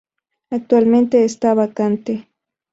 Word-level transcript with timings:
Actualmente 0.49 1.23
está 1.25 1.53
vacante. 1.53 2.27